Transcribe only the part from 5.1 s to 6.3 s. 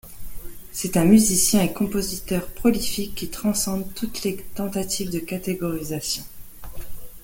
de catégorisation.